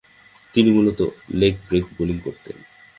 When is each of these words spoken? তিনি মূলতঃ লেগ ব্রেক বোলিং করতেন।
তিনি 0.53 0.69
মূলতঃ 0.71 1.07
লেগ 1.31 1.53
ব্রেক 1.67 1.85
বোলিং 1.97 2.17
করতেন। 2.19 2.57